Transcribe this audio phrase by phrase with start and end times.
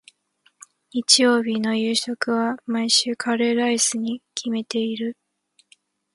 [0.93, 5.15] 日曜日の夕食は、毎週カレーライスに決めている。